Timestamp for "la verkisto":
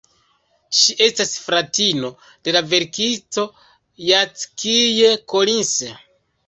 2.57-3.47